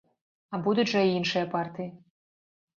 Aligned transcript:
А 0.53 0.59
будуць 0.67 0.87
жа 0.95 1.05
і 1.11 1.15
іншыя 1.19 1.45
партыі. 1.55 1.89